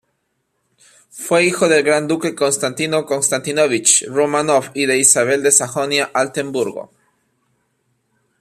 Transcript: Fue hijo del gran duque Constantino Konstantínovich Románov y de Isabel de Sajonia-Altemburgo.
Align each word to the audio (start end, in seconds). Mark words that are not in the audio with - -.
Fue 1.11 1.45
hijo 1.45 1.69
del 1.69 1.83
gran 1.83 2.07
duque 2.07 2.33
Constantino 2.33 3.05
Konstantínovich 3.05 4.07
Románov 4.09 4.71
y 4.73 4.87
de 4.87 4.97
Isabel 4.97 5.43
de 5.43 5.51
Sajonia-Altemburgo. 5.51 6.89